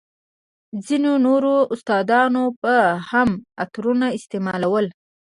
ځينو 0.85 1.11
نورو 1.25 1.53
استادانو 1.73 2.43
به 2.61 2.75
هم 3.11 3.29
عطرونه 3.61 4.07
استعمالول. 4.17 4.85